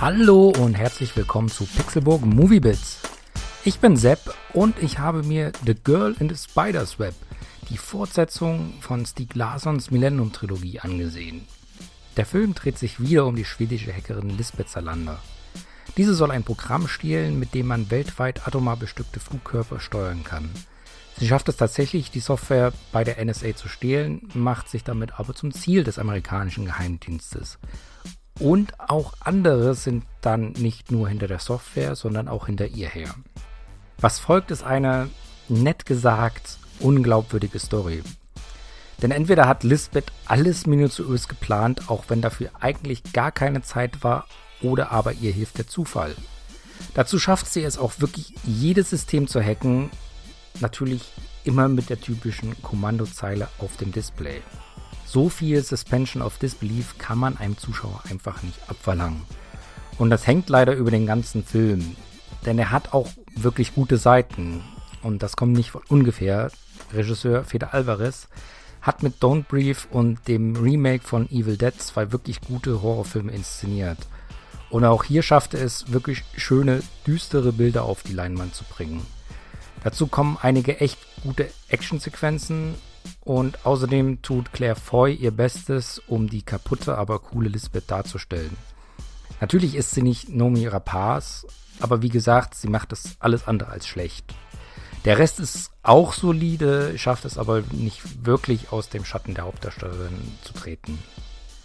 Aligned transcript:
Hallo 0.00 0.48
und 0.48 0.72
herzlich 0.72 1.14
willkommen 1.14 1.50
zu 1.50 1.66
Pixelburg 1.66 2.24
Movie 2.24 2.60
Bits. 2.60 3.00
Ich 3.66 3.80
bin 3.80 3.98
Sepp 3.98 4.34
und 4.54 4.82
ich 4.82 4.98
habe 4.98 5.22
mir 5.22 5.52
The 5.66 5.74
Girl 5.74 6.16
in 6.18 6.30
the 6.30 6.36
Spider's 6.36 6.98
Web, 6.98 7.12
die 7.68 7.76
Fortsetzung 7.76 8.72
von 8.80 9.04
Stieg 9.04 9.34
Larssons 9.34 9.90
Millennium 9.90 10.32
Trilogie 10.32 10.80
angesehen. 10.80 11.46
Der 12.16 12.24
Film 12.24 12.54
dreht 12.54 12.78
sich 12.78 12.98
wieder 12.98 13.26
um 13.26 13.36
die 13.36 13.44
schwedische 13.44 13.94
Hackerin 13.94 14.38
Lisbeth 14.38 14.70
Salander. 14.70 15.18
Diese 15.98 16.14
soll 16.14 16.30
ein 16.30 16.44
Programm 16.44 16.88
stehlen, 16.88 17.38
mit 17.38 17.52
dem 17.52 17.66
man 17.66 17.90
weltweit 17.90 18.46
atomar 18.48 18.78
bestückte 18.78 19.20
Flugkörper 19.20 19.80
steuern 19.80 20.24
kann. 20.24 20.48
Sie 21.18 21.28
schafft 21.28 21.50
es 21.50 21.58
tatsächlich, 21.58 22.10
die 22.10 22.20
Software 22.20 22.72
bei 22.90 23.04
der 23.04 23.22
NSA 23.22 23.54
zu 23.54 23.68
stehlen, 23.68 24.26
macht 24.32 24.70
sich 24.70 24.82
damit 24.82 25.20
aber 25.20 25.34
zum 25.34 25.52
Ziel 25.52 25.84
des 25.84 25.98
amerikanischen 25.98 26.64
Geheimdienstes. 26.64 27.58
Und 28.40 28.72
auch 28.78 29.12
andere 29.20 29.74
sind 29.74 30.04
dann 30.22 30.52
nicht 30.52 30.90
nur 30.90 31.08
hinter 31.08 31.28
der 31.28 31.38
Software, 31.38 31.94
sondern 31.94 32.26
auch 32.26 32.46
hinter 32.46 32.66
ihr 32.66 32.88
her. 32.88 33.14
Was 33.98 34.18
folgt, 34.18 34.50
ist 34.50 34.64
eine, 34.64 35.10
nett 35.48 35.84
gesagt, 35.84 36.58
unglaubwürdige 36.80 37.58
Story. 37.58 38.02
Denn 39.02 39.10
entweder 39.10 39.46
hat 39.46 39.62
Lisbeth 39.62 40.12
alles 40.26 40.66
minutiös 40.66 41.28
geplant, 41.28 41.90
auch 41.90 42.04
wenn 42.08 42.22
dafür 42.22 42.50
eigentlich 42.60 43.12
gar 43.12 43.30
keine 43.30 43.62
Zeit 43.62 44.02
war, 44.02 44.26
oder 44.62 44.90
aber 44.90 45.12
ihr 45.12 45.32
hilft 45.32 45.58
der 45.58 45.66
Zufall. 45.66 46.14
Dazu 46.94 47.18
schafft 47.18 47.46
sie 47.46 47.62
es 47.62 47.78
auch 47.78 47.92
wirklich, 47.98 48.34
jedes 48.44 48.90
System 48.90 49.28
zu 49.28 49.42
hacken, 49.42 49.90
natürlich 50.60 51.12
immer 51.44 51.68
mit 51.68 51.88
der 51.90 52.00
typischen 52.00 52.60
Kommandozeile 52.62 53.48
auf 53.58 53.76
dem 53.76 53.92
Display. 53.92 54.42
So 55.12 55.28
viel 55.28 55.60
Suspension 55.64 56.22
of 56.22 56.38
Disbelief 56.38 56.96
kann 56.98 57.18
man 57.18 57.36
einem 57.36 57.58
Zuschauer 57.58 58.00
einfach 58.08 58.44
nicht 58.44 58.60
abverlangen. 58.68 59.22
Und 59.98 60.08
das 60.08 60.24
hängt 60.24 60.48
leider 60.48 60.74
über 60.76 60.92
den 60.92 61.04
ganzen 61.04 61.42
Film. 61.42 61.96
Denn 62.46 62.60
er 62.60 62.70
hat 62.70 62.92
auch 62.92 63.08
wirklich 63.34 63.74
gute 63.74 63.96
Seiten. 63.96 64.62
Und 65.02 65.24
das 65.24 65.34
kommt 65.34 65.54
nicht 65.54 65.72
von 65.72 65.82
ungefähr. 65.88 66.52
Regisseur 66.92 67.42
Feder 67.42 67.74
Alvarez 67.74 68.28
hat 68.82 69.02
mit 69.02 69.16
Don't 69.20 69.46
Breathe 69.48 69.80
und 69.90 70.28
dem 70.28 70.54
Remake 70.54 71.02
von 71.02 71.28
Evil 71.28 71.56
Dead 71.56 71.74
zwei 71.82 72.12
wirklich 72.12 72.40
gute 72.40 72.80
Horrorfilme 72.80 73.32
inszeniert. 73.32 73.98
Und 74.70 74.84
auch 74.84 75.02
hier 75.02 75.24
schaffte 75.24 75.58
es 75.58 75.90
wirklich 75.90 76.22
schöne, 76.36 76.84
düstere 77.04 77.52
Bilder 77.52 77.82
auf 77.82 78.04
die 78.04 78.14
Leinwand 78.14 78.54
zu 78.54 78.62
bringen. 78.62 79.04
Dazu 79.82 80.06
kommen 80.06 80.38
einige 80.40 80.80
echt 80.80 80.98
gute 81.24 81.50
Actionsequenzen 81.68 82.76
und 83.20 83.66
außerdem 83.66 84.22
tut 84.22 84.52
Claire 84.52 84.76
Foy 84.76 85.14
ihr 85.14 85.30
Bestes, 85.30 86.00
um 86.06 86.28
die 86.28 86.42
kaputte, 86.42 86.96
aber 86.96 87.18
coole 87.18 87.48
Lisbeth 87.48 87.90
darzustellen. 87.90 88.56
Natürlich 89.40 89.74
ist 89.74 89.92
sie 89.92 90.02
nicht 90.02 90.28
Nomi 90.28 90.66
Rapaz, 90.66 91.46
aber 91.80 92.02
wie 92.02 92.08
gesagt, 92.08 92.54
sie 92.54 92.68
macht 92.68 92.92
das 92.92 93.16
alles 93.20 93.46
andere 93.46 93.70
als 93.70 93.86
schlecht. 93.86 94.34
Der 95.06 95.18
Rest 95.18 95.40
ist 95.40 95.70
auch 95.82 96.12
solide, 96.12 96.98
schafft 96.98 97.24
es 97.24 97.38
aber 97.38 97.62
nicht 97.72 98.26
wirklich 98.26 98.70
aus 98.70 98.90
dem 98.90 99.04
Schatten 99.04 99.34
der 99.34 99.44
Hauptdarstellerin 99.44 100.36
zu 100.42 100.52
treten. 100.52 100.98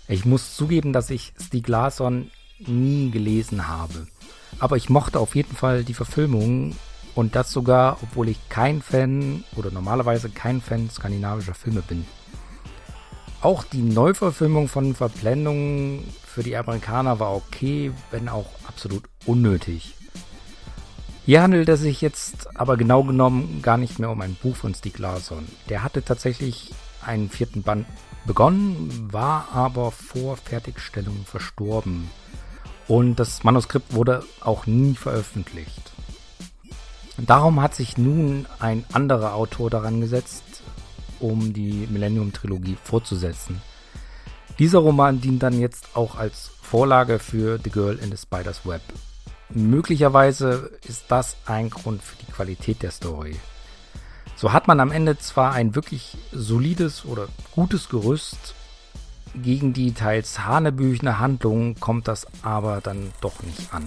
Ich 0.07 0.23
muss 0.23 0.55
zugeben, 0.55 0.93
dass 0.93 1.09
ich 1.09 1.33
Stieg 1.41 1.67
Larsson 1.67 2.31
nie 2.59 3.11
gelesen 3.11 3.67
habe. 3.67 4.07
Aber 4.59 4.77
ich 4.77 4.89
mochte 4.89 5.19
auf 5.19 5.35
jeden 5.35 5.53
Fall 5.53 5.83
die 5.83 5.93
Verfilmung 5.93 6.77
und 7.15 7.35
das 7.35 7.51
sogar, 7.51 7.97
obwohl 8.03 8.29
ich 8.29 8.49
kein 8.49 8.81
Fan 8.81 9.43
oder 9.55 9.71
normalerweise 9.71 10.29
kein 10.29 10.61
Fan 10.61 10.89
skandinavischer 10.89 11.55
Filme 11.55 11.81
bin. 11.81 12.05
Auch 13.41 13.63
die 13.63 13.81
Neuverfilmung 13.81 14.67
von 14.67 14.95
Verblendungen 14.95 16.03
für 16.25 16.43
die 16.43 16.57
Amerikaner 16.57 17.19
war 17.19 17.33
okay, 17.33 17.91
wenn 18.11 18.27
auch 18.27 18.47
absolut 18.67 19.03
unnötig. 19.25 19.95
Hier 21.25 21.41
handelt 21.41 21.69
es 21.69 21.79
sich 21.79 22.01
jetzt 22.01 22.55
aber 22.55 22.77
genau 22.77 23.03
genommen 23.03 23.61
gar 23.63 23.77
nicht 23.77 23.97
mehr 23.97 24.11
um 24.11 24.21
ein 24.21 24.35
Buch 24.35 24.55
von 24.55 24.75
Stieg 24.75 24.99
Larsson. 24.99 25.47
Der 25.69 25.81
hatte 25.81 26.03
tatsächlich 26.03 26.71
einen 27.03 27.29
vierten 27.29 27.63
Band 27.63 27.87
begonnen, 28.25 29.09
war 29.11 29.47
aber 29.53 29.91
vor 29.91 30.37
Fertigstellung 30.37 31.25
verstorben. 31.25 32.09
Und 32.87 33.15
das 33.15 33.43
Manuskript 33.43 33.93
wurde 33.93 34.23
auch 34.41 34.67
nie 34.67 34.93
veröffentlicht. 34.93 35.94
Darum 37.17 37.61
hat 37.61 37.75
sich 37.75 37.97
nun 37.97 38.45
ein 38.59 38.83
anderer 38.91 39.33
Autor 39.35 39.69
daran 39.69 40.01
gesetzt, 40.01 40.43
um 41.19 41.53
die 41.53 41.87
Millennium-Trilogie 41.89 42.77
fortzusetzen. 42.83 43.61
Dieser 44.59 44.79
Roman 44.79 45.21
dient 45.21 45.41
dann 45.43 45.59
jetzt 45.59 45.95
auch 45.95 46.15
als 46.15 46.51
Vorlage 46.61 47.19
für 47.19 47.59
The 47.63 47.69
Girl 47.69 47.97
in 47.97 48.11
the 48.11 48.17
Spider's 48.17 48.65
Web. 48.65 48.81
Möglicherweise 49.49 50.71
ist 50.87 51.05
das 51.07 51.37
ein 51.45 51.69
Grund 51.69 52.01
für 52.01 52.17
die 52.17 52.31
Qualität 52.31 52.81
der 52.83 52.91
Story. 52.91 53.35
So 54.35 54.51
hat 54.51 54.67
man 54.67 54.79
am 54.81 54.91
Ende 54.91 55.17
zwar 55.17 55.53
ein 55.53 55.75
wirklich 55.75 56.17
solides 56.33 57.05
oder 57.05 57.27
gutes 57.53 57.87
Gerüst, 57.87 58.55
gegen 59.41 59.73
die 59.73 59.93
teils 59.93 60.45
hanebüchene 60.45 61.19
Handlung 61.19 61.75
kommt 61.75 62.07
das 62.07 62.25
aber 62.41 62.81
dann 62.81 63.11
doch 63.21 63.43
nicht 63.43 63.73
an. 63.73 63.83